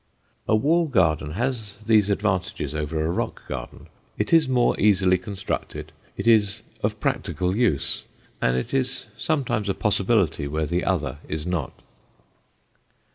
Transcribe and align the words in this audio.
A 0.47 0.55
wall 0.55 0.87
garden 0.87 1.33
has 1.33 1.75
these 1.85 2.09
advantages 2.09 2.73
over 2.73 3.05
a 3.05 3.11
rock 3.11 3.47
garden; 3.47 3.85
it 4.17 4.33
is 4.33 4.49
more 4.49 4.75
easily 4.79 5.15
constructed, 5.19 5.91
it 6.17 6.25
is 6.25 6.63
of 6.81 6.99
practical 6.99 7.55
use, 7.55 8.03
and 8.41 8.57
it 8.57 8.73
is 8.73 9.05
sometimes 9.15 9.69
a 9.69 9.75
possibility 9.75 10.47
where 10.47 10.65
the 10.65 10.83
other 10.83 11.19
is 11.29 11.45
not. 11.45 11.83